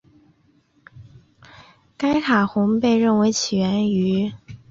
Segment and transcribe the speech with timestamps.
[1.95, 4.53] 该卡洪被认为起源于秘鲁。